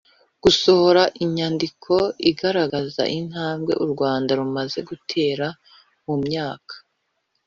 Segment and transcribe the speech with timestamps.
[0.43, 1.93] gusohora inyandiko
[2.29, 5.47] igaragaza intambwe u rwanda rumaze gutera
[6.05, 6.75] mu myaka